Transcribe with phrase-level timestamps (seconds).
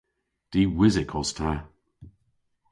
[0.51, 1.51] Diwysyk os ta.